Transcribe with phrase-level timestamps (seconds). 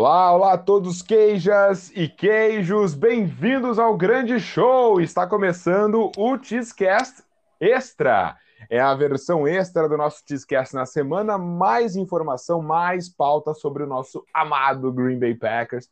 [0.00, 4.98] Olá, olá a todos queijas e queijos, bem-vindos ao grande show!
[4.98, 7.22] Está começando o Cheesecast
[7.60, 8.34] Extra.
[8.70, 13.86] É a versão extra do nosso Cheesecast na semana, mais informação, mais pauta sobre o
[13.86, 15.90] nosso amado Green Bay Packers.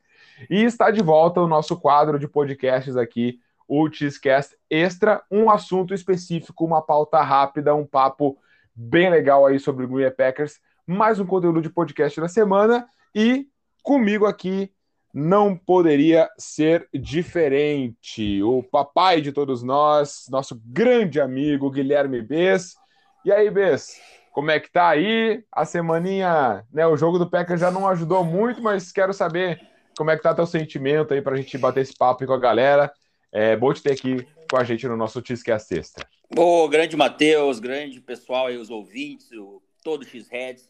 [0.48, 5.92] E está de volta o nosso quadro de podcasts aqui, o Cheesecast Extra, um assunto
[5.92, 8.38] específico, uma pauta rápida, um papo
[8.74, 12.88] bem legal aí sobre o Green Bay Packers, mais um conteúdo de podcast da semana
[13.14, 13.46] e
[13.88, 14.70] Comigo aqui
[15.14, 18.42] não poderia ser diferente.
[18.42, 22.74] O papai de todos nós, nosso grande amigo Guilherme Bess.
[23.24, 23.98] E aí, Bess,
[24.30, 25.42] como é que tá aí?
[25.50, 26.86] A semaninha, né?
[26.86, 29.58] O jogo do Packers já não ajudou muito, mas quero saber
[29.96, 32.92] como é que tá teu sentimento aí pra gente bater esse papo com a galera.
[33.32, 36.06] É bom te ter aqui com a gente no nosso Tisque a Sexta.
[36.36, 40.68] Ô, grande Matheus, grande pessoal aí, os ouvintes, o, todo X-Heads.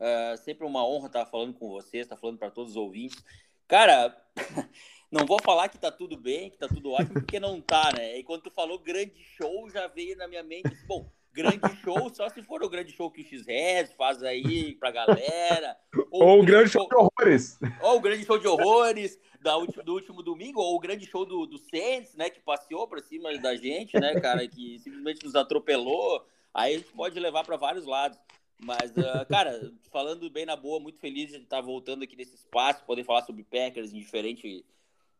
[0.00, 3.22] Uh, sempre uma honra estar falando com vocês, estar falando para todos os ouvintes.
[3.66, 4.16] Cara,
[5.10, 8.18] não vou falar que tá tudo bem, que tá tudo ótimo, porque não tá, né?
[8.18, 12.28] E quando tu falou grande show, já veio na minha mente, bom, grande show, só
[12.28, 15.76] se for o grande show que o X-Res faz aí pra galera.
[16.10, 17.58] Ou, ou o grande show, show de horrores.
[17.82, 21.24] Ou o grande show de horrores da último, do último domingo, ou o grande show
[21.24, 22.30] do, do Saints, né?
[22.30, 24.46] Que passeou pra cima da gente, né, cara?
[24.48, 26.26] Que simplesmente nos atropelou.
[26.52, 28.18] Aí a gente pode levar para vários lados.
[28.58, 32.84] Mas, uh, cara, falando bem na boa, muito feliz de estar voltando aqui nesse espaço,
[32.84, 34.64] poder falar sobre Packers, indiferente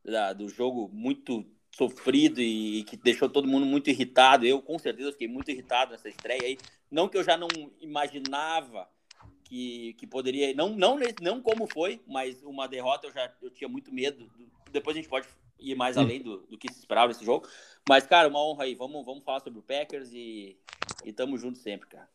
[0.04, 1.44] da, do jogo muito
[1.74, 4.46] sofrido e, e, que deixou todo mundo muito irritado.
[4.46, 6.58] Eu, com certeza, fiquei muito irritado nessa estreia aí.
[6.90, 7.48] Não que eu já não
[7.80, 8.88] imaginava
[9.44, 10.54] que, que poderia.
[10.54, 14.30] Não, não, não como foi, mas uma derrota eu já eu tinha muito medo.
[14.70, 15.28] Depois a gente pode
[15.58, 17.46] ir mais além do, do que se esperava nesse jogo.
[17.88, 18.74] Mas, cara, uma honra aí.
[18.74, 20.58] Vamos, vamos falar sobre o Packers e,
[21.04, 22.08] e tamo junto sempre, cara.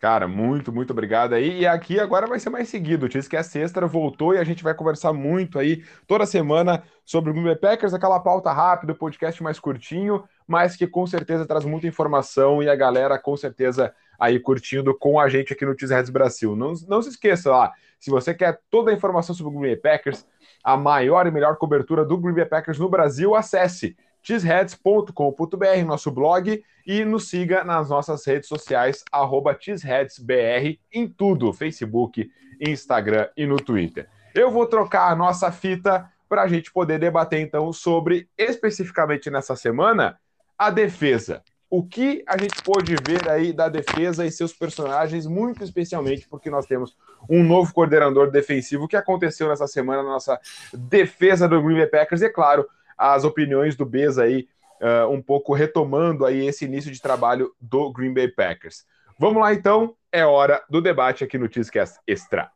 [0.00, 1.60] Cara, muito, muito obrigado aí.
[1.60, 3.08] E aqui agora vai ser mais seguido.
[3.08, 7.30] Diz que a sexta voltou e a gente vai conversar muito aí toda semana sobre
[7.30, 11.64] o Green Bay Packers, aquela pauta rápida, podcast mais curtinho, mas que com certeza traz
[11.64, 16.10] muita informação e a galera com certeza aí curtindo com a gente aqui no Cheeseheads
[16.10, 16.56] Brasil.
[16.56, 19.76] Não, não se esqueça lá, se você quer toda a informação sobre o Green Bay
[19.76, 20.26] Packers,
[20.62, 26.60] a maior e melhor cobertura do Green Bay Packers no Brasil, acesse cheeseheads.com.br, nosso blog,
[26.84, 32.28] e nos siga nas nossas redes sociais, arroba cheeseheadsbr, em tudo, Facebook,
[32.60, 34.08] Instagram e no Twitter.
[34.34, 39.54] Eu vou trocar a nossa fita para a gente poder debater então sobre, especificamente nessa
[39.54, 40.18] semana,
[40.58, 41.42] a defesa.
[41.70, 46.50] O que a gente pôde ver aí da defesa e seus personagens, muito especialmente porque
[46.50, 46.96] nós temos
[47.28, 50.40] um novo coordenador defensivo que aconteceu nessa semana na nossa
[50.72, 52.22] defesa do Green Bay Packers.
[52.22, 52.66] E, é claro,
[52.96, 54.48] as opiniões do Bez aí,
[54.80, 58.84] uh, um pouco retomando aí esse início de trabalho do Green Bay Packers.
[59.18, 62.50] Vamos lá então, é hora do debate aqui no Cheesecast Extra.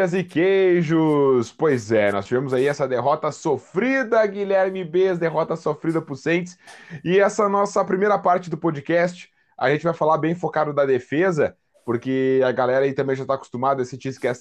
[0.00, 1.52] Queijas e queijos.
[1.52, 6.56] Pois é, nós tivemos aí essa derrota sofrida, Guilherme Bez, derrota sofrida para o Saints.
[7.04, 11.54] E essa nossa primeira parte do podcast, a gente vai falar bem focado da defesa,
[11.84, 14.32] porque a galera aí também já está acostumada a sentir que é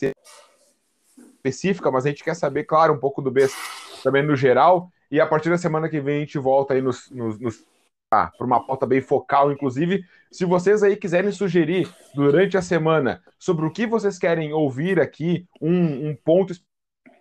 [1.35, 3.53] específica, mas a gente quer saber, claro, um pouco do Bez
[4.01, 4.89] também no geral.
[5.11, 7.65] E a partir da semana que vem a gente volta aí nos, nos, nos
[8.11, 10.03] ah, para uma pauta bem focal, inclusive.
[10.31, 15.47] Se vocês aí quiserem sugerir durante a semana sobre o que vocês querem ouvir aqui,
[15.61, 16.53] um, um ponto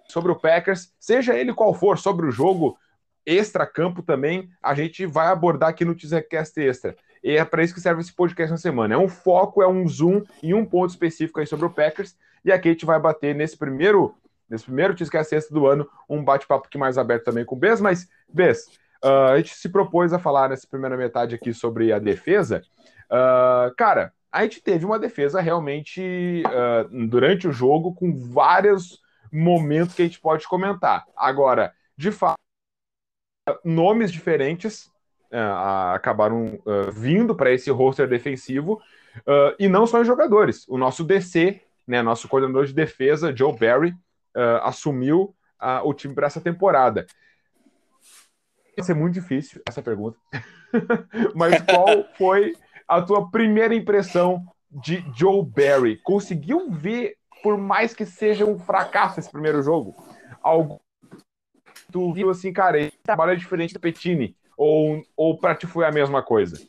[0.08, 2.78] sobre o Packers, seja ele qual for, sobre o jogo
[3.26, 6.96] extra-campo também, a gente vai abordar aqui no Teasercast Extra.
[7.22, 8.94] E é para isso que serve esse podcast na semana.
[8.94, 12.16] É um foco, é um zoom em um ponto específico aí sobre o Packers.
[12.42, 14.14] E aqui a gente vai bater nesse primeiro,
[14.48, 17.82] nesse primeiro Teasercast Extra do ano, um bate-papo que mais aberto também com o Bess.
[17.82, 18.66] Mas, Bess,
[19.04, 22.62] Uh, a gente se propôs a falar nessa primeira metade aqui sobre a defesa.
[23.10, 29.00] Uh, cara, a gente teve uma defesa realmente uh, durante o jogo com vários
[29.32, 31.04] momentos que a gente pode comentar.
[31.16, 32.36] Agora, de fato,
[33.64, 34.90] nomes diferentes
[35.92, 36.58] acabaram
[36.90, 38.80] vindo para esse roster defensivo,
[39.58, 40.66] e não só em jogadores.
[40.66, 43.94] O nosso DC, né, nosso coordenador de defesa, Joe Barry,
[44.62, 45.34] assumiu
[45.84, 47.06] o time para essa temporada.
[48.78, 50.16] Vai ser muito difícil essa pergunta,
[51.34, 52.54] mas qual foi
[52.86, 55.96] a tua primeira impressão de Joe Barry?
[55.96, 59.96] Conseguiu ver, por mais que seja um fracasso esse primeiro jogo,
[60.40, 60.80] algo
[61.90, 64.36] tu viu assim, cara, esse trabalho é diferente do Petini?
[64.56, 66.64] Ou, ou pra ti foi a mesma coisa?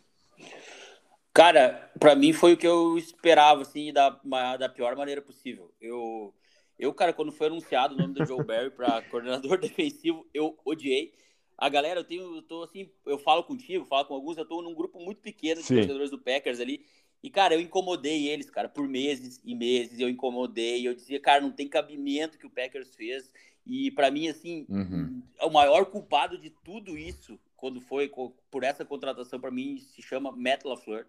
[1.31, 4.19] Cara, para mim foi o que eu esperava, assim, da,
[4.57, 5.71] da pior maneira possível.
[5.79, 6.33] Eu,
[6.77, 11.13] eu, cara, quando foi anunciado o nome do Joe Barry para coordenador defensivo, eu odiei.
[11.59, 14.61] A galera, eu tenho, eu tô assim, eu falo contigo, falo com alguns, eu tô
[14.61, 15.75] num grupo muito pequeno de Sim.
[15.75, 16.85] torcedores do Packers ali.
[17.21, 20.00] E, cara, eu incomodei eles, cara, por meses e meses.
[20.00, 20.88] Eu incomodei.
[20.88, 23.29] Eu dizia, cara, não tem cabimento que o Packers fez.
[23.65, 25.21] E para mim, assim, uhum.
[25.41, 28.09] o maior culpado de tudo isso quando foi
[28.50, 31.06] por essa contratação, para mim, se chama Matt LaFleur,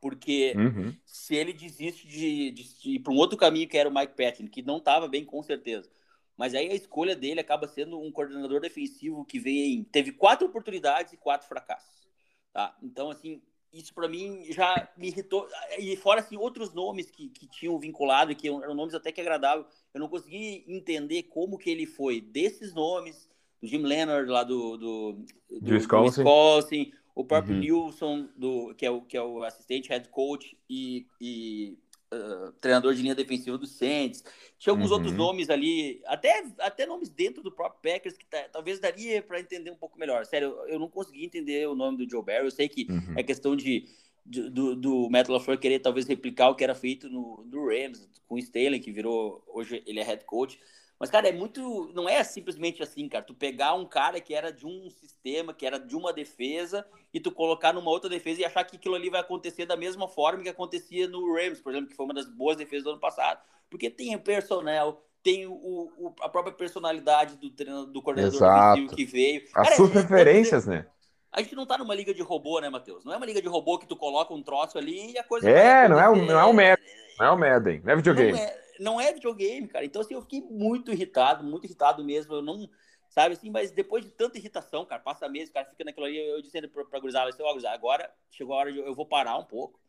[0.00, 0.92] porque uhum.
[1.06, 4.14] se ele desiste de, de, de ir para um outro caminho que era o Mike
[4.16, 5.88] Patton, que não estava bem com certeza,
[6.36, 10.46] mas aí a escolha dele acaba sendo um coordenador defensivo que veio em, teve quatro
[10.46, 12.08] oportunidades e quatro fracassos,
[12.52, 12.76] tá?
[12.82, 13.42] Então, assim,
[13.72, 15.48] isso para mim já me irritou.
[15.78, 19.66] E fora, assim, outros nomes que, que tinham vinculado, que eram nomes até que agradáveis,
[19.94, 23.28] eu não consegui entender como que ele foi desses nomes
[23.60, 25.12] do Jim Leonard lá do, do,
[25.60, 26.22] do, Wisconsin.
[26.22, 26.92] do Wisconsin.
[27.14, 27.60] o próprio uhum.
[27.60, 31.78] Nilson, do, que, é o, que é o assistente head coach e, e
[32.12, 34.22] uh, treinador de linha defensiva do Saints.
[34.58, 34.96] Tinha alguns uhum.
[34.96, 39.40] outros nomes ali, até, até nomes dentro do próprio Packers, que tá, talvez daria para
[39.40, 40.24] entender um pouco melhor.
[40.26, 42.44] Sério, eu não consegui entender o nome do Joe Barry.
[42.44, 43.14] Eu sei que uhum.
[43.16, 43.86] é questão de,
[44.24, 48.08] de do, do Matt LaFleur querer talvez replicar o que era feito no, no Rams,
[48.28, 50.58] com o Staley, que virou, hoje ele é head coach.
[51.02, 51.90] Mas, cara, é muito.
[51.92, 53.24] Não é simplesmente assim, cara.
[53.24, 57.18] Tu pegar um cara que era de um sistema, que era de uma defesa, e
[57.18, 60.44] tu colocar numa outra defesa e achar que aquilo ali vai acontecer da mesma forma
[60.44, 63.40] que acontecia no Rams, por exemplo, que foi uma das boas defesas do ano passado.
[63.68, 67.50] Porque tem o personnel, tem o, o a própria personalidade do,
[67.86, 68.94] do coordenador Exato.
[68.94, 69.42] que veio.
[69.46, 70.86] As cara, suas é, preferências, né?
[71.32, 73.04] A gente não tá numa liga de robô, né, Matheus?
[73.04, 75.50] Não é uma liga de robô que tu coloca um troço ali e a coisa.
[75.50, 76.94] É, não é, o, não é o Madden.
[77.18, 77.80] Não é o Madden.
[77.82, 78.32] Não é videogame.
[78.34, 79.84] Não é, não é videogame, cara.
[79.84, 82.34] Então, assim, eu fiquei muito irritado, muito irritado mesmo.
[82.34, 82.68] Eu não,
[83.08, 86.18] sabe assim, mas depois de tanta irritação, cara, passa meses, cara fica naquilo ali.
[86.18, 89.36] Eu disse pra, pra gurizada, assim, ó, agora chegou a hora de eu vou parar
[89.36, 89.80] um pouco.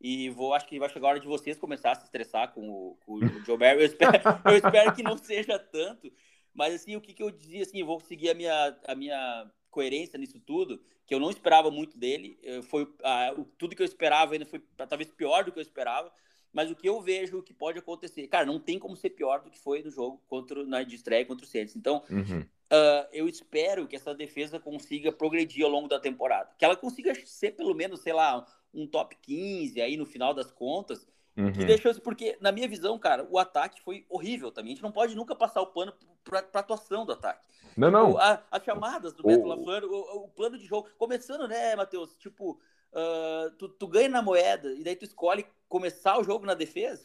[0.00, 2.68] E vou, acho que vai chegar a hora de vocês começar a se estressar com
[2.68, 3.80] o, com o Joe Barry.
[3.80, 4.12] Eu espero,
[4.44, 6.12] eu espero que não seja tanto.
[6.52, 10.18] Mas assim, o que, que eu dizia assim, vou seguir a minha, a minha coerência
[10.18, 12.38] nisso tudo, que eu não esperava muito dele.
[12.68, 16.12] Foi ah, tudo que eu esperava ainda foi talvez pior do que eu esperava.
[16.54, 19.50] Mas o que eu vejo que pode acontecer, cara, não tem como ser pior do
[19.50, 21.74] que foi no jogo contra na de estreia contra o Saints.
[21.74, 22.40] Então, uhum.
[22.40, 27.12] uh, eu espero que essa defesa consiga progredir ao longo da temporada, que ela consiga
[27.26, 31.06] ser pelo menos, sei lá, um top 15 aí no final das contas.
[31.36, 31.52] Uhum.
[31.52, 34.72] Que deixou porque na minha visão, cara, o ataque foi horrível também.
[34.72, 35.92] A gente não pode nunca passar o pano
[36.22, 37.44] para a atuação do ataque.
[37.76, 38.06] Não, não.
[38.06, 42.16] Tipo, a, as chamadas do Beto LaFleur, o, o plano de jogo, começando, né, Matheus?
[42.18, 42.52] Tipo,
[42.92, 45.44] uh, tu, tu, ganha na moeda e daí tu escolhe
[45.74, 47.04] começar o jogo na defesa,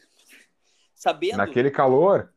[0.93, 1.37] sabendo.
[1.37, 2.31] Naquele calor.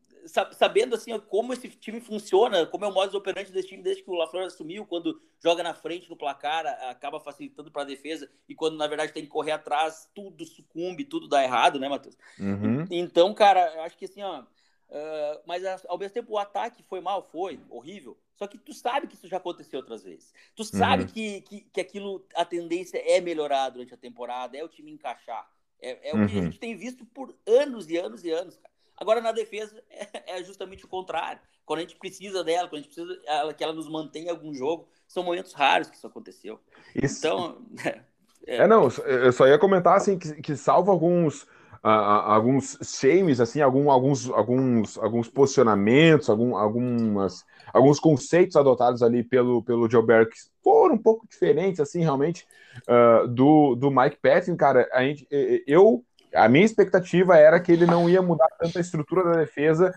[0.52, 4.10] Sabendo assim como esse time funciona, como é o modus operandi desse time desde que
[4.10, 8.54] o LaFleur assumiu, quando joga na frente no placar, acaba facilitando para a defesa, e
[8.54, 12.16] quando na verdade tem que correr atrás, tudo sucumbe, tudo dá errado, né, Matheus?
[12.38, 12.86] Uhum.
[12.88, 14.44] Então, cara, eu acho que assim, ó,
[14.92, 18.14] Uh, mas ao mesmo tempo o ataque foi mal, foi horrível.
[18.34, 20.34] Só que tu sabe que isso já aconteceu outras vezes.
[20.54, 21.08] Tu sabe uhum.
[21.08, 25.48] que, que, que aquilo, a tendência é melhorar durante a temporada, é o time encaixar.
[25.82, 26.24] É, é uhum.
[26.24, 26.44] o que a uhum.
[26.44, 28.72] gente tem visto por anos e anos e anos, cara.
[28.96, 31.40] Agora, na defesa, é, é, justamente o contrário.
[31.66, 34.30] Quando a gente precisa dela, quando a gente precisa ela, que ela nos mantenha em
[34.30, 36.60] algum jogo, são momentos raros que isso aconteceu.
[36.94, 37.18] Isso.
[37.18, 37.60] Então.
[38.44, 41.46] É, é, não, eu só ia comentar assim que, que salvo alguns
[41.82, 49.62] alguns shames, assim, algum, alguns, alguns, alguns posicionamentos, algum, algumas, alguns conceitos adotados ali pelo,
[49.64, 52.46] pelo Barry que foram um pouco diferentes, assim, realmente,
[52.88, 55.26] uh, do, do Mike Patton, cara, a gente,
[55.66, 59.92] eu, a minha expectativa era que ele não ia mudar tanto a estrutura da defesa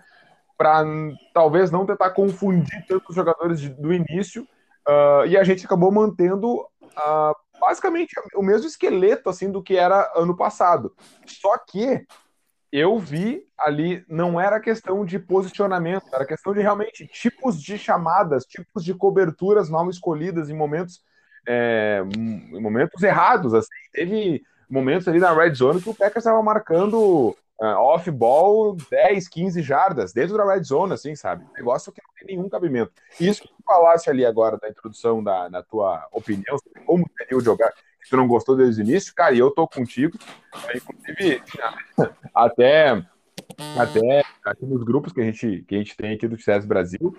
[0.58, 0.84] para
[1.34, 4.42] talvez não tentar confundir tantos jogadores de, do início,
[4.88, 10.12] uh, e a gente acabou mantendo uh, basicamente o mesmo esqueleto assim do que era
[10.16, 10.94] ano passado.
[11.26, 12.06] Só que
[12.72, 18.44] eu vi ali, não era questão de posicionamento, era questão de realmente tipos de chamadas,
[18.44, 21.02] tipos de coberturas mal escolhidas em momentos,
[21.48, 23.54] é, em momentos errados.
[23.54, 23.70] Assim.
[23.94, 29.62] Teve momentos ali na red zone que o Packers estava marcando uh, off-ball 10, 15
[29.62, 31.46] jardas, dentro da red zone, assim, sabe?
[31.56, 32.92] Negócio que não tem nenhum cabimento.
[33.20, 37.42] Isso que tu falasse ali agora da introdução da, tua opinião sobre como seria o
[37.42, 40.18] jogar, que tu não gostou desde o início, cara, e eu tô contigo.
[40.74, 41.42] Inclusive,
[42.34, 43.04] até,
[43.78, 47.16] até aqui nos grupos que a gente, que a gente tem aqui do TCS Brasil,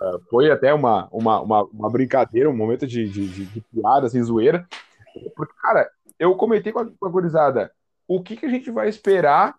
[0.00, 4.06] uh, foi até uma, uma, uma, uma, brincadeira, um momento de, de, de, de piada,
[4.06, 4.66] assim, zoeira.
[5.34, 7.72] Porque, cara, eu comentei com a, com a gurizada,
[8.06, 9.57] o que, que a gente vai esperar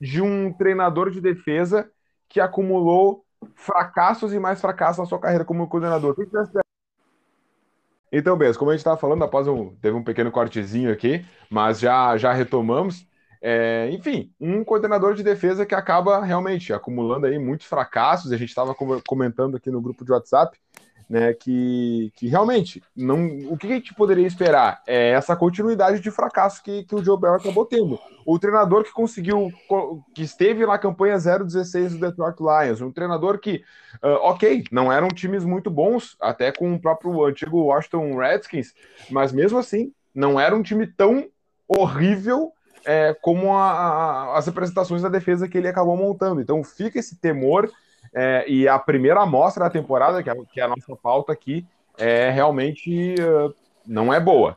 [0.00, 1.90] de um treinador de defesa
[2.28, 3.24] que acumulou
[3.54, 6.16] fracassos e mais fracassos na sua carreira como coordenador.
[8.12, 11.80] Então, Bez, como a gente estava falando, após um, teve um pequeno cortezinho aqui, mas
[11.80, 13.06] já, já retomamos.
[13.42, 18.32] É, enfim, um coordenador de defesa que acaba realmente acumulando aí muitos fracassos.
[18.32, 18.74] A gente estava
[19.06, 20.58] comentando aqui no grupo de WhatsApp
[21.08, 26.10] né, que, que realmente não, o que a gente poderia esperar é essa continuidade de
[26.10, 27.98] fracasso que, que o Joe Bell acabou tendo.
[28.24, 29.52] O treinador que conseguiu,
[30.14, 33.62] que esteve na campanha 0-16 do Detroit Lions, um treinador que,
[34.02, 38.74] uh, ok, não eram times muito bons, até com o próprio antigo Washington Redskins,
[39.10, 41.28] mas mesmo assim, não era um time tão
[41.68, 42.52] horrível
[42.84, 46.40] é, como a, a, as apresentações da defesa que ele acabou montando.
[46.40, 47.70] Então fica esse temor
[48.14, 51.66] é, e a primeira amostra da temporada, que é, que é a nossa pauta aqui,
[51.98, 53.54] é realmente uh,
[53.86, 54.56] não é boa.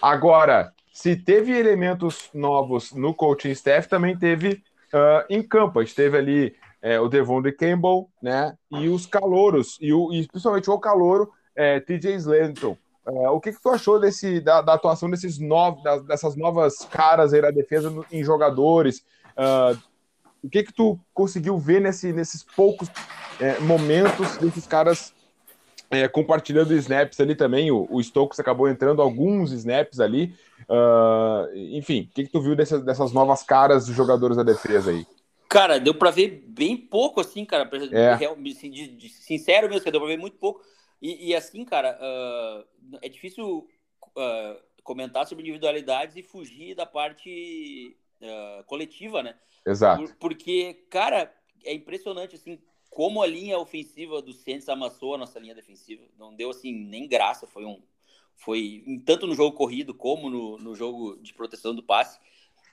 [0.00, 5.80] Agora, se teve elementos novos no coaching staff, também teve uh, em campo.
[5.80, 8.54] A gente teve ali é, o Devon de Campbell, né?
[8.70, 12.76] E os calouros, e, o, e principalmente o calouro é, TJ Slayton.
[13.06, 17.32] Uh, o que, que tu achou desse, da, da atuação desses novos, dessas novas caras
[17.32, 19.04] aí da defesa em jogadores?
[19.36, 19.80] Uh,
[20.42, 22.88] o que que tu conseguiu ver nesse, nesses poucos
[23.40, 25.14] é, momentos desses caras
[25.90, 27.70] é, compartilhando snaps ali também?
[27.70, 30.34] O, o Stokes acabou entrando alguns snaps ali.
[30.68, 34.90] Uh, enfim, o que, que tu viu dessas, dessas novas caras dos jogadores da defesa
[34.90, 35.06] aí?
[35.48, 37.68] Cara, deu para ver bem pouco, assim, cara.
[37.92, 38.16] É.
[38.16, 40.62] De, de, de, sincero mesmo, deu para ver muito pouco.
[41.00, 43.68] E, e assim, cara, uh, é difícil
[44.16, 47.96] uh, comentar sobre individualidades e fugir da parte
[48.66, 49.36] coletiva, né?
[49.66, 50.02] Exato.
[50.02, 51.32] Por, porque, cara,
[51.64, 52.60] é impressionante, assim,
[52.90, 56.04] como a linha ofensiva do Saints amassou a nossa linha defensiva.
[56.18, 57.46] Não deu, assim, nem graça.
[57.46, 57.82] Foi um...
[58.34, 62.18] Foi, tanto no jogo corrido como no, no jogo de proteção do passe,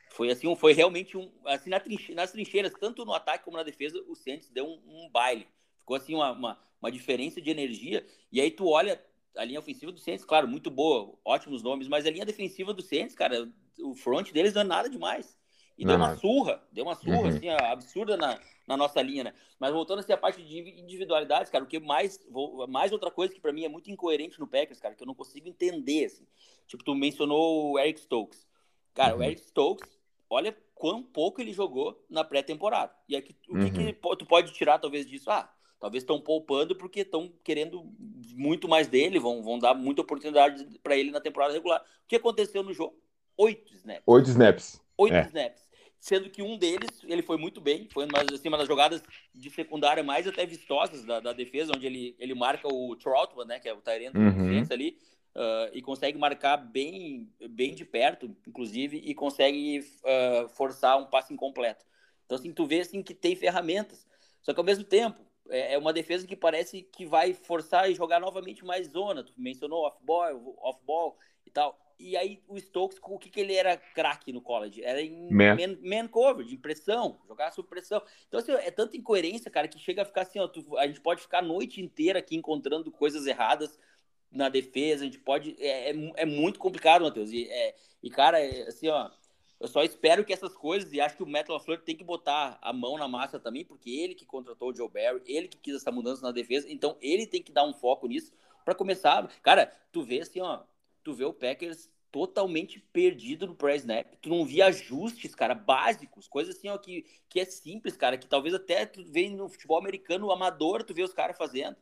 [0.09, 3.63] foi assim, foi realmente um, assim, na trinche, nas trincheiras, tanto no ataque como na
[3.63, 5.47] defesa, o Saints deu um, um baile.
[5.77, 8.05] Ficou assim uma, uma, uma, diferença de energia.
[8.31, 9.01] E aí tu olha
[9.37, 12.81] a linha ofensiva do Saints, claro, muito boa, ótimos nomes, mas a linha defensiva do
[12.81, 15.37] Saints, cara, o front deles não é nada demais.
[15.79, 17.27] E não, deu uma surra, deu uma surra, uhum.
[17.29, 19.33] assim, absurda na, na nossa linha, né?
[19.57, 22.19] Mas voltando assim, a parte de individualidades, cara, o que mais.
[22.67, 25.15] Mais outra coisa que para mim é muito incoerente no Packers, cara, que eu não
[25.15, 26.27] consigo entender, assim.
[26.67, 28.45] Tipo, tu mencionou o Eric Stokes.
[28.93, 29.21] Cara, uhum.
[29.21, 29.89] o Eric Stokes,
[30.29, 32.91] olha quão pouco ele jogou na pré-temporada.
[33.07, 33.93] E aqui, o que, uhum.
[33.93, 35.31] que tu pode tirar, talvez, disso?
[35.31, 37.89] Ah, talvez estão poupando porque estão querendo
[38.35, 41.81] muito mais dele, vão, vão dar muita oportunidade para ele na temporada regular.
[42.03, 43.01] O que aconteceu no jogo?
[43.37, 44.03] Oito snaps.
[44.05, 44.81] Oito snaps.
[44.97, 45.21] Oito é.
[45.21, 45.68] snaps
[45.99, 49.03] sendo que um deles ele foi muito bem, foi uma, assim, uma das jogadas
[49.33, 53.59] de secundária mais até vistosas da, da defesa, onde ele, ele marca o Troutman, né,
[53.59, 54.65] que é o Tyrant uhum.
[54.69, 54.97] ali,
[55.35, 61.33] uh, e consegue marcar bem, bem de perto, inclusive, e consegue uh, forçar um passe
[61.33, 61.85] incompleto.
[62.25, 64.07] Então, assim, tu vê assim, que tem ferramentas,
[64.41, 67.95] só que ao mesmo tempo, é, é uma defesa que parece que vai forçar e
[67.95, 69.23] jogar novamente mais zona.
[69.23, 73.75] Tu mencionou off-ball, off-ball e tal e aí o Stokes, o que, que ele era
[73.75, 74.83] craque no college?
[74.83, 75.55] Era em man.
[75.55, 78.01] Man, man coverage, em pressão, jogar sob pressão.
[78.27, 81.01] Então, assim, é tanta incoerência, cara, que chega a ficar assim, ó, tu, a gente
[81.01, 83.77] pode ficar a noite inteira aqui encontrando coisas erradas
[84.31, 85.55] na defesa, a gente pode.
[85.59, 87.31] É, é, é muito complicado, Matheus.
[87.31, 89.09] E, é, e, cara, é, assim, ó,
[89.59, 92.57] eu só espero que essas coisas, e acho que o Metal LaFleur tem que botar
[92.61, 95.75] a mão na massa também, porque ele que contratou o Joe Barry, ele que quis
[95.75, 98.31] essa mudança na defesa, então ele tem que dar um foco nisso
[98.63, 99.27] para começar.
[99.41, 100.61] Cara, tu vê assim, ó,
[101.09, 104.05] tu vê o Packers totalmente perdido no pré-snap.
[104.21, 108.27] Tu não via ajustes, cara, básicos, coisas assim, ó, que, que é simples, cara, que
[108.27, 111.75] talvez até tu vê no futebol americano amador, tu vê os caras fazendo,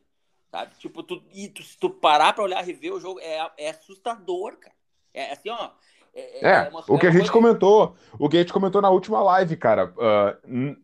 [0.50, 0.74] sabe?
[0.78, 4.56] Tipo, tu, e tu, se tu parar pra olhar, rever o jogo, é, é assustador,
[4.56, 4.74] cara.
[5.12, 5.70] É assim, ó.
[6.14, 8.90] É, é, é uma, o que a gente comentou, o que a gente comentou na
[8.90, 9.92] última live, cara.
[9.96, 10.76] Uh,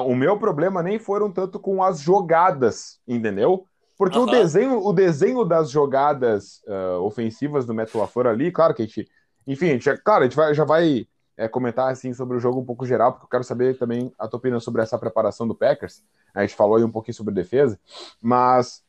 [0.00, 3.66] o meu problema nem foram tanto com as jogadas, entendeu?
[3.96, 4.24] Porque uhum.
[4.24, 8.86] o, desenho, o desenho das jogadas uh, ofensivas do Metal LaFleur ali, claro que a
[8.86, 9.08] gente.
[9.46, 11.06] Enfim, a gente, claro, a gente vai, já vai
[11.36, 14.28] é, comentar assim sobre o jogo um pouco geral, porque eu quero saber também a
[14.28, 16.02] tua opinião sobre essa preparação do Packers.
[16.34, 17.78] A gente falou aí um pouquinho sobre defesa,
[18.20, 18.82] mas.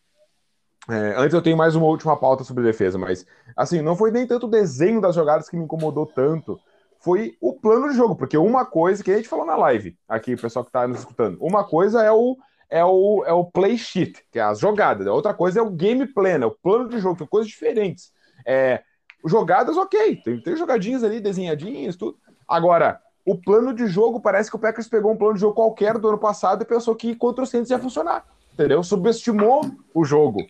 [0.89, 4.27] É, antes eu tenho mais uma última pauta sobre defesa, mas assim, não foi nem
[4.27, 6.59] tanto o desenho das jogadas que me incomodou tanto,
[6.99, 10.33] foi o plano de jogo, porque uma coisa que a gente falou na live, aqui,
[10.33, 12.37] o pessoal que está nos escutando, uma coisa é o
[12.73, 15.69] é o, é o play sheet, que é as jogadas, a outra coisa é o
[15.69, 18.11] game plan, é o plano de jogo, são coisas diferentes.
[18.43, 18.81] É,
[19.23, 22.17] jogadas, ok, tem, tem jogadinhas ali, desenhadinhas, tudo.
[22.47, 25.99] Agora, o plano de jogo, parece que o Packers pegou um plano de jogo qualquer
[25.99, 28.81] do ano passado e pensou que contra o Saints ia funcionar, entendeu?
[28.81, 30.43] Subestimou o jogo,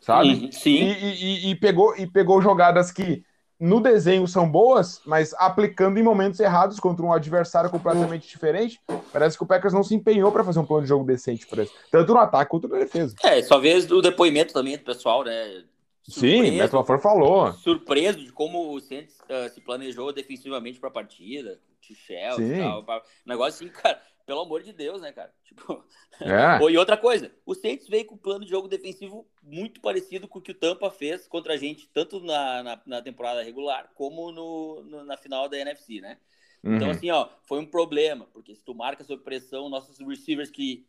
[0.00, 0.50] sabe?
[0.52, 0.82] Sim.
[0.82, 3.22] E, e, e, pegou, e pegou jogadas que
[3.60, 8.80] no desenho são boas, mas aplicando em momentos errados contra um adversário completamente diferente,
[9.12, 11.72] parece que o Packers não se empenhou para fazer um plano de jogo decente, parece.
[11.90, 13.16] tanto no ataque quanto na defesa.
[13.22, 15.64] É, só vez o depoimento também do pessoal, né?
[16.02, 17.52] Surpreso, Sim, Beto LaFleur falou.
[17.52, 22.82] Surpreso de como o Saints uh, se planejou defensivamente para a partida, Tichel e tal.
[22.82, 23.02] Pra...
[23.26, 25.32] Negócio assim, cara, pelo amor de Deus, né, cara?
[25.42, 25.82] Tipo...
[26.20, 26.60] É.
[26.70, 30.38] e outra coisa, o Saints veio com um plano de jogo defensivo muito parecido com
[30.38, 34.30] o que o Tampa fez contra a gente, tanto na, na, na temporada regular como
[34.30, 36.18] no, no, na final da NFC, né?
[36.58, 36.76] Então, uhum.
[36.76, 40.86] Então, assim, ó, foi um problema, porque se tu marca sob pressão, nossos receivers que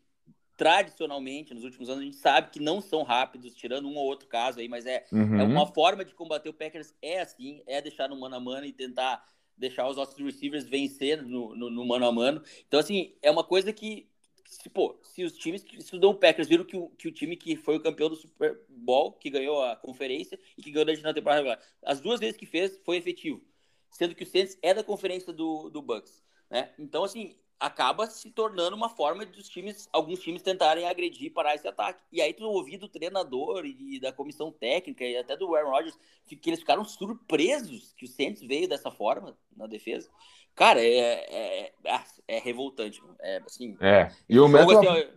[0.57, 4.27] tradicionalmente, nos últimos anos, a gente sabe que não são rápidos, tirando um ou outro
[4.27, 5.39] caso aí, mas é, uhum.
[5.39, 8.65] é uma forma de combater o Packers, é assim, é deixar no mano a mano
[8.65, 9.23] e tentar
[9.59, 12.41] deixar os nossos receivers vencer no, no, no, mano a mano.
[12.67, 14.09] Então, assim, é uma coisa que,
[14.45, 17.35] se, pô, se os times que estudam o Packers viram que o, que o time
[17.35, 21.13] que foi o campeão do Super Bowl, que ganhou a conferência e que ganhou na
[21.13, 23.43] temporada regular, as duas vezes que fez foi efetivo,
[23.91, 26.73] sendo que o Saints é da conferência do, do Bucks, né?
[26.79, 31.55] Então, assim, acaba se tornando uma forma dos times, alguns times tentarem agredir e parar
[31.55, 32.01] esse ataque.
[32.11, 35.97] E aí tu ouvi do treinador e da comissão técnica e até do Aaron Rodgers
[36.25, 40.09] que eles ficaram surpresos que o Saints veio dessa forma na defesa.
[40.55, 43.01] Cara, é, é, é, é revoltante.
[43.21, 43.77] É assim.
[43.81, 44.11] É.
[44.27, 44.79] E o Metal...
[44.79, 45.09] assim,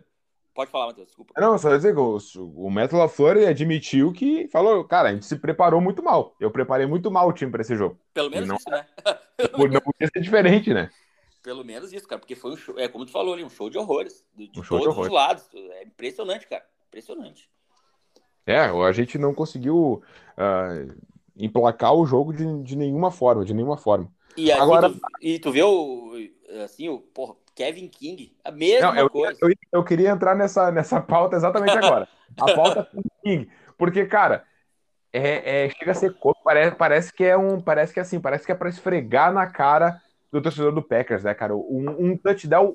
[0.53, 1.33] Pode falar, Matheus, desculpa.
[1.35, 2.19] Não, só dizer que o,
[2.55, 6.35] o Metal LaFleur admitiu que falou, cara, a gente se preparou muito mal.
[6.39, 7.99] Eu preparei muito mal o time para esse jogo.
[8.13, 8.85] Pelo menos não, isso, né?
[9.57, 10.91] não podia ser diferente, né?
[11.43, 13.69] Pelo menos isso, cara, porque foi um show, é como tu falou ali, um show
[13.69, 14.25] de horrores.
[14.33, 15.07] De, de um todos de horrores.
[15.07, 15.49] os lados.
[15.53, 16.65] É impressionante, cara.
[16.87, 17.49] Impressionante.
[18.47, 20.01] É, a gente não conseguiu
[20.37, 21.03] uh,
[21.35, 24.09] emplacar o jogo de, de nenhuma forma, de nenhuma forma.
[24.37, 24.89] E, Agora...
[24.89, 26.13] Tu, e tu vê o,
[26.63, 29.37] assim, o porra, Kevin King, a mesma não, eu, coisa.
[29.41, 32.07] Eu, eu, queria entrar nessa, nessa pauta exatamente agora.
[32.39, 33.51] a pauta Kevin King.
[33.77, 34.45] Porque, cara,
[35.11, 37.61] é, é, chega a ser parece, parece que é um.
[37.61, 40.01] Parece que é assim, parece que é para esfregar na cara
[40.33, 41.55] do torcedor do Packers, né, cara?
[41.55, 42.73] Um, um touchdown,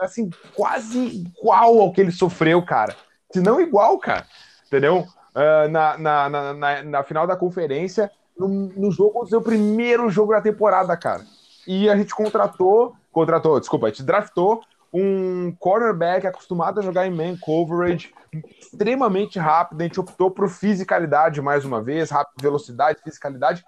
[0.00, 2.94] assim, quase igual ao que ele sofreu, cara.
[3.32, 4.26] Se não igual, cara.
[4.66, 5.06] Entendeu?
[5.34, 10.10] Uh, na, na, na, na, na final da conferência, no, no jogo, o seu primeiro
[10.10, 11.22] jogo da temporada, cara.
[11.66, 14.60] E a gente contratou, contratou, desculpa, a gente draftou
[14.92, 18.12] um cornerback acostumado a jogar em man coverage,
[18.60, 19.80] extremamente rápido.
[19.80, 23.64] A gente optou por fisicalidade mais uma vez, rápido, velocidade, fisicalidade.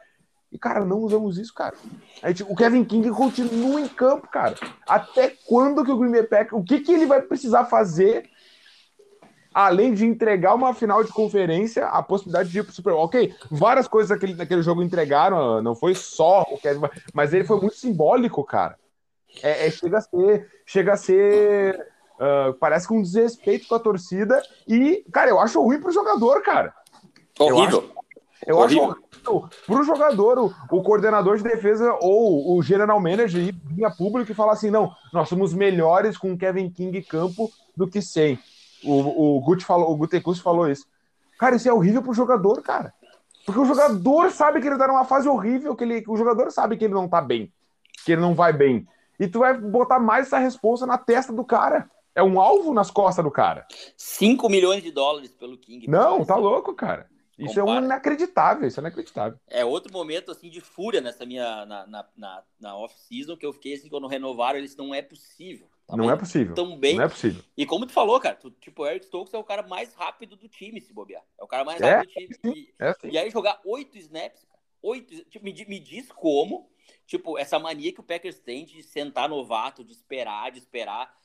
[0.52, 1.76] E, cara, não usamos isso, cara.
[2.22, 4.56] A gente, o Kevin King continua em campo, cara.
[4.86, 6.60] Até quando que o Green Bay Packers...
[6.60, 8.28] O que, que ele vai precisar fazer
[9.52, 13.04] além de entregar uma final de conferência, a possibilidade de ir pro Super Bowl.
[13.04, 16.82] Ok, várias coisas naquele, naquele jogo entregaram, não foi só o Kevin,
[17.12, 18.78] mas ele foi muito simbólico, cara.
[19.42, 23.80] É, é chega a ser, chega a ser, uh, parece que um desrespeito com a
[23.80, 26.74] torcida e, cara, eu acho ruim pro jogador, cara.
[27.38, 27.90] Horrível.
[28.46, 29.00] Eu acho, eu acho
[29.66, 34.34] para o jogador, o, o, coordenador de defesa ou o general manager vinha público e
[34.34, 38.38] falar assim: não, nós somos melhores com Kevin King em campo do que sem.
[38.82, 40.86] O, o Guti falou, o Gutekus falou isso.
[41.38, 42.92] Cara, isso é horrível pro jogador, cara.
[43.44, 46.76] Porque o jogador sabe que ele tá numa fase horrível, que ele, o jogador sabe
[46.76, 47.52] que ele não tá bem,
[48.04, 48.86] que ele não vai bem.
[49.18, 51.90] E tu vai botar mais essa resposta na testa do cara.
[52.14, 53.66] É um alvo nas costas do cara.
[53.96, 55.88] 5 milhões de dólares pelo King.
[55.88, 57.06] Não, tá louco, cara.
[57.40, 57.80] Isso Compara.
[57.80, 59.38] é inacreditável, isso é inacreditável.
[59.48, 63.52] É outro momento assim de fúria nessa minha na, na, na, na off-season que eu
[63.52, 65.66] fiquei assim, quando renovaram, eles não é possível.
[65.86, 66.54] Tá não é possível.
[66.54, 66.96] Tão bem.
[66.96, 67.42] Não é possível.
[67.56, 70.36] E como tu falou, cara, tu, tipo, o Eric Stokes é o cara mais rápido
[70.36, 71.22] do time, se bobear.
[71.38, 72.54] É o cara mais é, rápido do time.
[72.54, 74.46] E, é, e aí jogar oito snaps,
[74.82, 76.70] oito, tipo, me, me diz como,
[77.06, 81.18] tipo, essa mania que o Packers tem de sentar novato, de esperar, de esperar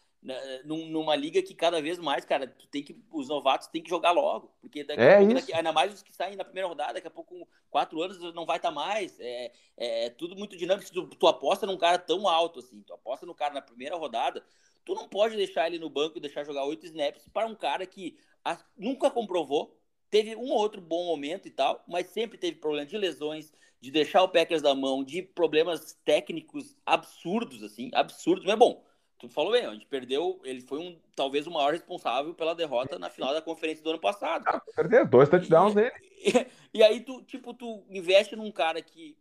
[0.64, 4.12] numa liga que cada vez mais, cara, tu tem que, os novatos têm que jogar
[4.12, 4.52] logo.
[4.60, 7.12] Porque daqui, é pouco, daqui, ainda mais os que saem na primeira rodada, daqui a
[7.12, 9.20] pouco, com quatro anos, não vai estar tá mais.
[9.20, 10.92] É, é, é, tudo muito dinâmico.
[10.92, 14.44] Tu, tu aposta num cara tão alto assim, tu aposta no cara na primeira rodada,
[14.84, 17.86] tu não pode deixar ele no banco e deixar jogar oito snaps para um cara
[17.86, 19.78] que a, nunca comprovou,
[20.10, 23.92] teve um ou outro bom momento e tal, mas sempre teve problema de lesões, de
[23.92, 28.84] deixar o Packers da mão, de problemas técnicos absurdos, assim, absurdos, mas bom
[29.28, 33.00] tu falou bem, a gente perdeu, ele foi um talvez o maior responsável pela derrota
[33.00, 34.44] na final da conferência do ano passado.
[34.48, 35.94] Ah, perdeu dois touchdowns dele.
[36.18, 39.16] E, e, aí tu, tipo, tu investe num cara que,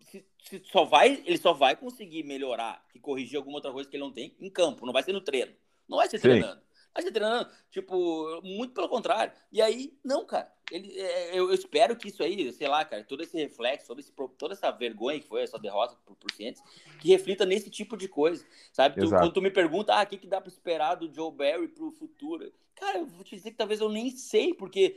[0.00, 3.96] se, se só vai, ele só vai conseguir melhorar e corrigir alguma outra coisa que
[3.96, 5.52] ele não tem em campo, não vai ser no treino.
[5.88, 6.28] Não vai ser Sim.
[6.28, 6.65] treinando.
[6.96, 9.30] Vai ser treinando, tipo, muito pelo contrário.
[9.52, 10.50] E aí, não, cara.
[10.72, 14.00] Ele, é, eu, eu, espero que isso aí, sei lá, cara, todo esse reflexo, todo
[14.00, 16.62] esse, toda essa vergonha que foi essa derrota por, por cientes,
[16.98, 18.98] que reflita nesse tipo de coisa, sabe?
[18.98, 21.68] Tu, quando tu me pergunta, ah, o que, que dá para esperar do Joe Barry
[21.68, 22.50] pro futuro?
[22.74, 24.96] Cara, eu vou te dizer que talvez eu nem sei, porque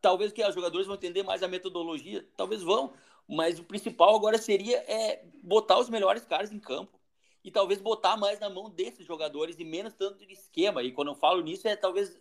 [0.00, 2.94] talvez que os jogadores vão entender mais a metodologia, talvez vão,
[3.28, 6.99] mas o principal agora seria é, botar os melhores caras em campo
[7.44, 10.82] e talvez botar mais na mão desses jogadores e menos tanto de esquema.
[10.82, 12.18] E quando eu falo nisso, é talvez.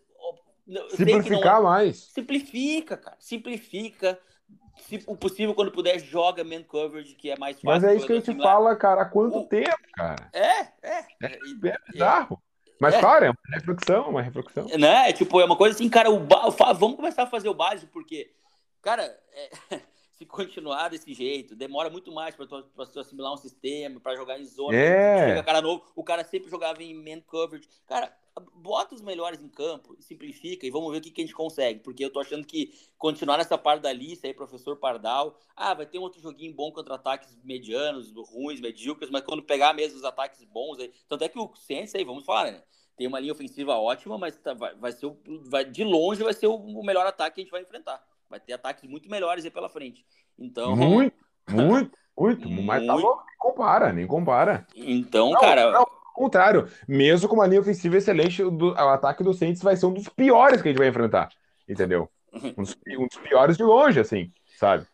[0.89, 1.97] Simplificar mais.
[1.97, 3.17] Simplifica, cara.
[3.19, 4.19] Simplifica.
[4.77, 7.69] Se o possível, quando puder, joga man coverage, que é mais fácil.
[7.69, 9.45] Mas é isso que a gente fala, cara, há quanto o...
[9.45, 10.29] tempo, cara?
[10.31, 11.05] É, é.
[11.21, 12.41] É, é bizarro.
[12.79, 12.99] Mas, é.
[12.99, 14.65] claro, é uma reflexão, uma reflexão.
[14.67, 15.11] Né?
[15.11, 16.49] Tipo, é uma coisa assim, cara, o ba...
[16.73, 18.31] vamos começar a fazer o básico, porque,
[18.81, 19.03] cara,
[19.33, 19.81] é...
[20.19, 24.37] se continuar desse jeito, demora muito mais para tu, tu, assimilar um sistema, para jogar
[24.37, 24.75] em zona.
[24.75, 25.29] É.
[25.29, 27.65] Chega cara novo, o cara sempre jogava em man coverage.
[27.87, 28.13] Cara,
[28.53, 31.79] bota os melhores em campo, simplifica e vamos ver o que, que a gente consegue.
[31.79, 35.85] Porque eu tô achando que continuar nessa parte da lista aí, professor Pardal, ah, vai
[35.85, 40.03] ter um outro joguinho bom contra ataques medianos, ruins, medíocres, mas quando pegar mesmo os
[40.03, 40.91] ataques bons aí.
[41.07, 42.61] Tanto é que o Sense aí, vamos falar, né?
[42.97, 45.17] Tem uma linha ofensiva ótima, mas tá, vai, vai ser o,
[45.49, 48.05] vai, de longe vai ser o melhor ataque que a gente vai enfrentar.
[48.29, 50.05] Vai ter ataques muito melhores aí pela frente.
[50.37, 50.75] Então.
[50.75, 51.15] Muito,
[51.49, 52.49] muito, muito.
[52.49, 54.67] Mas tá louco, nem compara, nem compara.
[54.75, 55.71] Então, não, cara.
[55.71, 59.85] Não, ao contrário, mesmo com uma linha ofensiva excelente, o, ataque do Saints vai ser
[59.85, 61.29] um dos piores que a gente vai enfrentar.
[61.67, 62.09] Entendeu?
[62.33, 64.85] Um dos, um dos piores de longe, assim, sabe?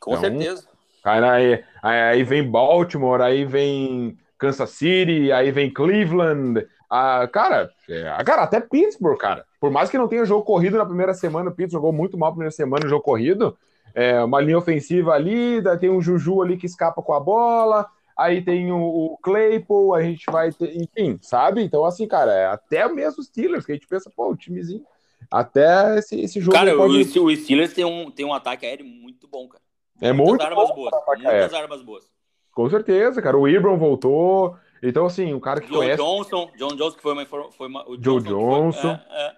[0.00, 0.68] Com então, certeza.
[1.02, 6.66] Aí, aí, aí vem Baltimore, aí vem Kansas City, aí vem Cleveland.
[6.90, 9.46] Ah, cara, é, cara, até Pittsburgh, cara.
[9.60, 12.30] Por mais que não tenha jogo corrido na primeira semana, o Pittsburgh jogou muito mal
[12.30, 13.56] na primeira semana jogo corrido.
[13.94, 18.42] É, uma linha ofensiva ali, tem um Juju ali que escapa com a bola, aí
[18.42, 21.62] tem o, o Claypool, a gente vai ter, enfim, sabe?
[21.62, 24.84] Então, assim, cara, é até mesmo os Steelers, que a gente pensa, pô, o timezinho,
[25.30, 26.56] até esse, esse jogo.
[26.56, 27.18] Cara, pode...
[27.18, 29.62] o, o Steelers tem um, tem um ataque aéreo muito bom, cara.
[30.00, 32.04] É muitas muito armas bom, boas, muitas armas boas.
[32.52, 33.38] Com certeza, cara.
[33.38, 34.56] O Ibram voltou.
[34.82, 36.02] Então, assim, o cara que John conhece...
[36.02, 37.26] Johnson, John Johnson, que foi uma...
[37.26, 38.96] Foi uma o Joe Johnson.
[38.96, 39.32] Foi, é, é.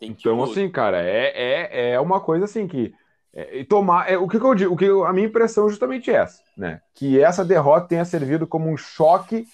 [0.00, 0.44] então, tipo...
[0.44, 2.94] assim, cara, é, é, é uma coisa assim que...
[3.32, 5.68] É, tomar, é, o que, que eu digo, o que eu, a minha impressão é
[5.68, 6.80] justamente essa, né?
[6.94, 9.46] Que essa derrota tenha servido como um choque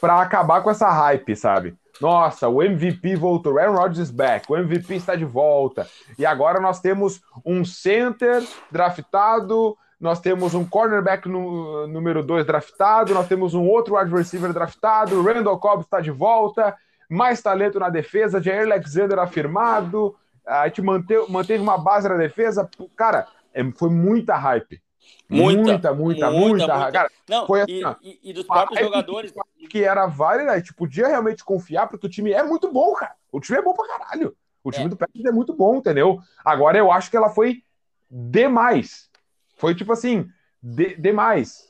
[0.00, 1.76] para acabar com essa hype, sabe?
[2.00, 5.86] Nossa, o MVP voltou, Aaron Rodgers back, o MVP está de volta.
[6.18, 13.14] E agora nós temos um center draftado nós temos um cornerback no, número 2 draftado,
[13.14, 16.76] nós temos um outro wide receiver draftado, Randall Cobb está de volta,
[17.08, 20.14] mais talento na defesa, Jair Alexander afirmado,
[20.46, 24.80] a gente manteve, manteve uma base na defesa, cara, é, foi muita hype.
[25.28, 26.92] Muita, muita, muita, muita, muita.
[26.92, 29.32] Cara, Não, foi assim, e, e, e dos próprios jogadores.
[29.68, 33.14] Que era válida, a gente podia realmente confiar, porque o time é muito bom, cara.
[33.30, 34.34] O time é bom pra caralho.
[34.64, 34.88] O time é.
[34.88, 36.18] do Packers é muito bom, entendeu?
[36.44, 37.62] Agora eu acho que ela foi
[38.10, 39.10] demais.
[39.58, 40.26] Foi tipo assim,
[40.62, 41.68] de, demais.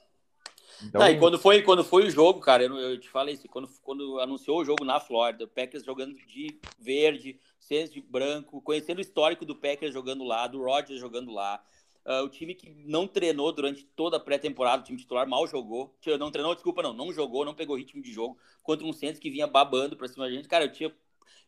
[0.83, 1.09] Então...
[1.09, 4.21] e quando foi, quando foi o jogo, cara, eu, eu te falei assim, quando, quando
[4.21, 9.03] anunciou o jogo na Flórida, o Packers jogando de verde, Saints de branco, conhecendo o
[9.03, 11.61] histórico do Packers jogando lá, do Rodgers jogando lá,
[12.07, 15.97] uh, o time que não treinou durante toda a pré-temporada, o time titular mal jogou,
[16.19, 19.31] não treinou, desculpa, não, não jogou, não pegou ritmo de jogo, contra um Saints que
[19.31, 20.95] vinha babando pra cima da gente, cara, eu tinha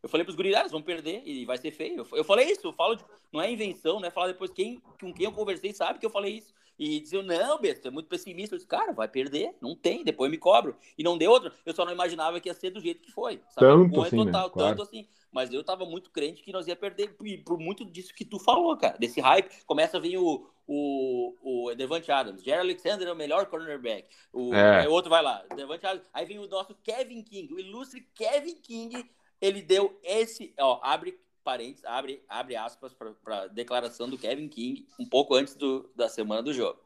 [0.03, 2.07] eu falei pros guris, ah, vão perder e vai ser feio.
[2.12, 4.11] Eu falei isso, eu falo, de, não é invenção, né?
[4.11, 6.53] Falar depois quem, com quem eu conversei sabe que eu falei isso.
[6.81, 8.55] E diziam, não, Beto, é muito pessimista.
[8.55, 10.75] Eu disse, cara, vai perder, não tem, depois me cobro.
[10.97, 11.53] E não deu outra.
[11.66, 13.43] Eu só não imaginava que ia ser do jeito que foi.
[13.51, 13.66] Sabe?
[13.66, 14.51] Tanto assim, total, né?
[14.51, 14.71] claro.
[14.71, 15.07] tanto assim.
[15.31, 17.14] Mas eu tava muito crente que nós ia perder.
[17.23, 21.35] E por muito disso que tu falou, cara, desse hype, começa a vir o, o,
[21.43, 22.43] o Devante Adams.
[22.43, 24.09] Jerry Alexander é o melhor cornerback.
[24.33, 24.88] O é.
[24.88, 26.07] outro vai lá, Devante Adams.
[26.14, 29.05] Aí vem o nosso Kevin King, o ilustre Kevin King
[29.40, 34.87] ele deu esse, ó, abre parênteses, abre, abre aspas para a declaração do Kevin King
[34.98, 36.79] um pouco antes do, da semana do jogo.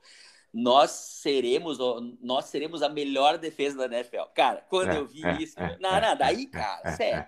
[0.53, 1.79] Nós seremos,
[2.23, 4.23] nós seremos a melhor defesa da NFL.
[4.37, 7.25] Cara, quando é, eu vi é, isso, é, não, é, não, daí, é, cara, sério.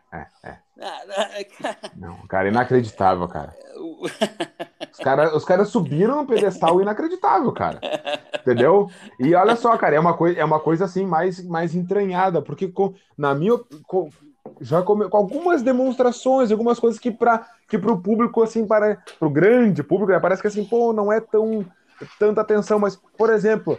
[1.97, 3.53] Não, cara, inacreditável, cara.
[4.93, 7.81] Os caras os cara subiram no pedestal inacreditável, cara.
[8.41, 8.89] Entendeu?
[9.21, 12.69] E olha só, cara, é uma, coi é uma coisa assim mais, mais entranhada, porque
[12.69, 13.59] com, na minha.
[13.87, 14.09] Com,
[14.61, 19.31] já com, com algumas demonstrações, algumas coisas que para que o público, assim, para o
[19.31, 21.65] grande público, né, parece que assim, pô, não é tão
[22.19, 23.79] tanta atenção, mas, por exemplo,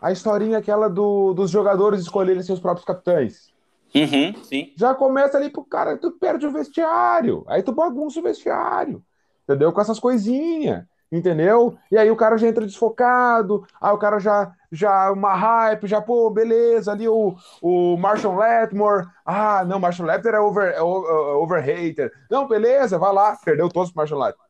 [0.00, 3.52] a historinha aquela do, dos jogadores escolherem seus próprios capitães.
[3.94, 4.72] Uhum, sim.
[4.76, 9.02] Já começa ali pro cara, tu perde o vestiário, aí tu bagunça o vestiário,
[9.44, 9.72] entendeu?
[9.72, 10.84] Com essas coisinhas.
[11.10, 11.78] Entendeu?
[11.90, 16.00] E aí o cara já entra desfocado, aí o cara já, já uma hype, já,
[16.00, 22.10] pô, beleza, ali o, o Marshall Letmore, ah, não, Marshall Letmore é, over, é overhated,
[22.30, 24.48] não, beleza, vai lá, perdeu todos pro Marshall Letmore.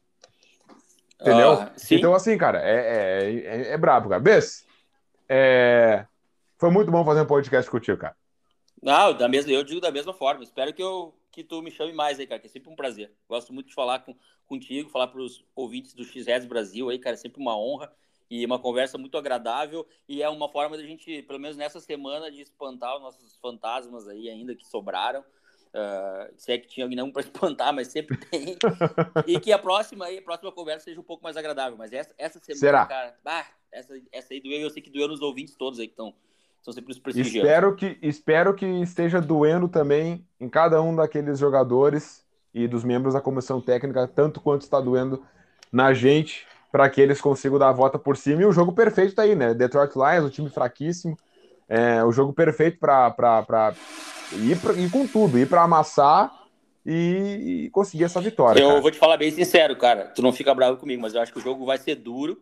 [1.21, 1.55] Entendeu?
[1.55, 4.21] Uh, então, assim, cara, é, é, é, é brabo, cara.
[4.21, 4.65] Bess,
[5.29, 6.07] é...
[6.57, 8.15] foi muito bom fazer um podcast contigo, cara.
[8.81, 10.45] Não, da mesma, eu digo da mesma forma.
[10.45, 13.13] Espero que, eu, que tu me chame mais aí, cara, que é sempre um prazer.
[13.29, 17.15] Gosto muito de falar com, contigo, falar para os ouvintes do X-Reds Brasil aí, cara,
[17.15, 17.93] é sempre uma honra
[18.31, 22.31] e uma conversa muito agradável e é uma forma da gente, pelo menos nessa semana,
[22.31, 25.25] de espantar os nossos fantasmas aí ainda que sobraram.
[25.69, 28.57] Uh, se é que tinha alguém para espantar, mas sempre tem.
[29.27, 31.77] e que a próxima aí, a próxima conversa seja um pouco mais agradável.
[31.77, 32.87] Mas essa, essa semana, Será?
[32.87, 35.93] cara, bah, essa, essa aí doeu, eu sei que doeu nos ouvintes todos aí que
[35.93, 36.15] estão
[36.69, 37.47] são sempre os prestigiando.
[37.47, 43.15] Espero que, espero que esteja doendo também em cada um daqueles jogadores e dos membros
[43.15, 45.23] da comissão técnica, tanto quanto está doendo
[45.73, 48.43] na gente, para que eles consigam dar a volta por cima.
[48.43, 49.55] E o jogo perfeito tá aí, né?
[49.55, 51.17] Detroit Lions, um time fraquíssimo.
[51.69, 53.75] É, o jogo perfeito para
[54.33, 56.33] ir, pra, ir com tudo, ir para amassar
[56.85, 58.61] e, e, conseguir essa vitória.
[58.61, 58.81] Eu cara.
[58.81, 60.07] vou te falar bem sincero, cara.
[60.07, 62.41] Tu não fica bravo comigo, mas eu acho que o jogo vai ser duro.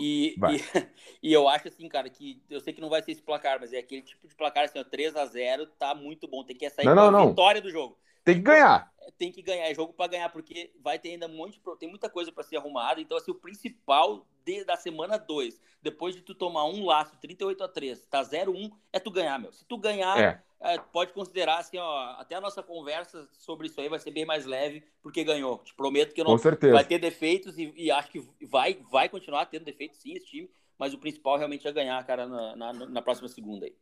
[0.00, 0.36] E, e,
[1.22, 3.72] e, eu acho assim, cara, que eu sei que não vai ser esse placar, mas
[3.72, 6.42] é aquele tipo de placar assim, ó, 3 a 0 tá muito bom.
[6.42, 7.28] Tem que sair não, não, não.
[7.28, 7.96] vitória do jogo.
[8.26, 8.92] Tem que ganhar.
[9.16, 12.10] Tem que ganhar, é jogo para ganhar, porque vai ter ainda um monte, tem muita
[12.10, 13.00] coisa para ser arrumada.
[13.00, 17.62] Então, assim, o principal de, da semana 2, depois de tu tomar um laço 38
[17.62, 19.52] a 3, tá 0-1, é tu ganhar, meu.
[19.52, 20.42] Se tu ganhar, é.
[20.58, 24.24] É, pode considerar assim, ó, até a nossa conversa sobre isso aí vai ser bem
[24.24, 25.58] mais leve, porque ganhou.
[25.58, 26.72] Te prometo que não Com certeza.
[26.72, 30.50] vai ter defeitos e, e, acho que vai, vai continuar tendo defeitos sim, esse time,
[30.76, 33.76] mas o principal realmente é ganhar, cara, na, na, na próxima segunda aí.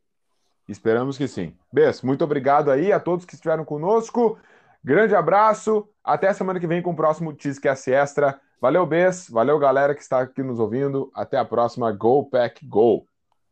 [0.67, 1.55] Esperamos que sim.
[1.71, 4.37] Bess, muito obrigado aí a todos que estiveram conosco.
[4.83, 5.87] Grande abraço.
[6.03, 8.39] Até semana que vem com o próximo Tiscast Extra.
[8.61, 9.29] Valeu, Bess.
[9.29, 11.11] Valeu, galera que está aqui nos ouvindo.
[11.13, 11.91] Até a próxima.
[11.91, 13.05] Go Pack Go.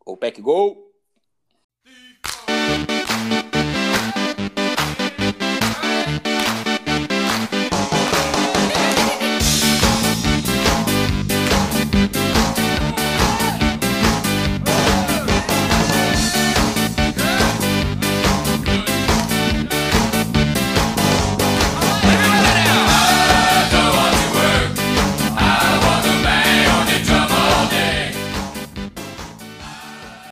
[0.06, 0.92] Go Pack Go.